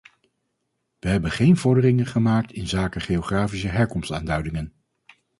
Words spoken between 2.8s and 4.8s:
geografische herkomstaanduidingen.